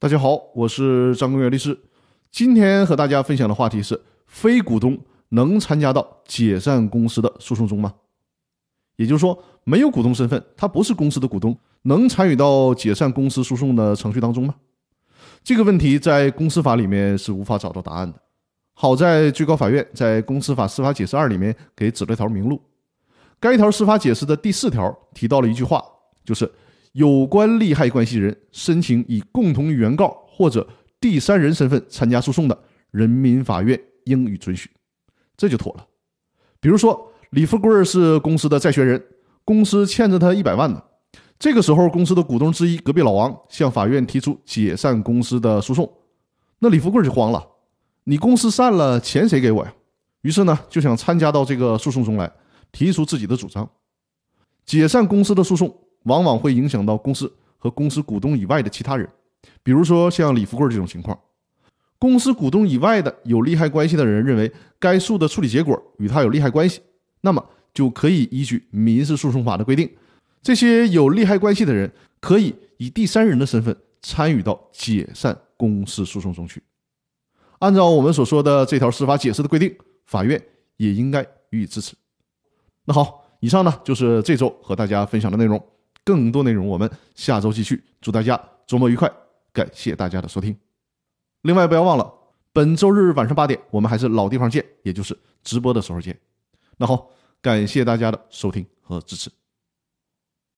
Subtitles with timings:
[0.00, 1.76] 大家好，我是张公元律师。
[2.30, 4.96] 今天和大家分享的话题是：非股东
[5.30, 7.92] 能参加到解散公司的诉讼中吗？
[8.94, 14.54] 也就是说，没有股东身份，他不是公司的股东，能参与到解散公司诉讼的程序当中吗？
[15.42, 18.16] 这个问题在公司法里面是无法找到答案的。
[18.74, 22.62] 好在最高法院在《公司法司法解释二》里面给指了条明路。
[23.40, 25.84] 该条司法解释的第四条提到了一句话，
[26.24, 26.48] 就是
[26.92, 30.66] 有关利害关系人申请以共同原告或者
[31.00, 32.58] 第三人身份参加诉讼的，
[32.90, 34.70] 人民法院应予准许，
[35.36, 35.86] 这就妥了。
[36.60, 39.02] 比如说，李富贵是公司的债权人，
[39.44, 40.82] 公司欠着他一百万呢。
[41.38, 45.88] 这个时候，公司的股东之一隔壁老王向法院提出解散公司的诉讼，
[46.58, 47.46] 那李富贵就慌了：
[48.04, 49.72] 你公司散了，钱谁给我呀？
[50.22, 52.30] 于是呢，就想参加到这个诉讼中来。
[52.70, 53.66] 提出自己的主张，
[54.66, 59.08] 解散公司的诉讼往往会影响到公司和公司股东以外的其他人，
[59.62, 61.18] 比如说像李富贵这种情况，
[61.98, 66.80] 公司股东以外的有利害关系的人认为该诉的处理结果与他有利害关系，
[67.20, 69.90] 那么就可以依据民事诉讼法的规定，
[70.42, 71.90] 这些有利害关系的人
[72.20, 76.62] 可以以第三人的身份参与到解散公司诉讼中去。
[77.58, 79.74] 按照我们所说的这条司法解释的规定，
[80.06, 80.40] 法院
[80.76, 81.96] 也应该予以支持。
[82.84, 85.60] 那好，以上呢就是这周和大家分享的内容，
[86.08, 87.84] 更多内容我们下周继续。
[88.00, 89.12] 祝大家周末愉快，
[89.52, 90.56] 感谢大家的收听。
[91.42, 92.10] 另外不要忘了，
[92.50, 96.18] 本周日晚上八点，我们还是老地方见，也就是直播的时候见。
[96.78, 97.10] 那好，
[97.42, 99.30] 感谢大家的收听和支持。